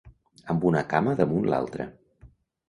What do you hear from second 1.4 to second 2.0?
l'altra.